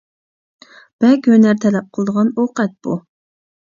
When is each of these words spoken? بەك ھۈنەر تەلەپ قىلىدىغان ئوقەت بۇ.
بەك 1.05 1.31
ھۈنەر 1.35 1.63
تەلەپ 1.69 1.95
قىلىدىغان 1.95 2.37
ئوقەت 2.41 2.79
بۇ. 2.87 3.03